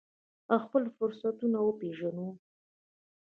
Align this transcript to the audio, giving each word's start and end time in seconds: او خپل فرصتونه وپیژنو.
او 0.51 0.57
خپل 0.65 0.83
فرصتونه 0.97 1.57
وپیژنو. 1.61 2.27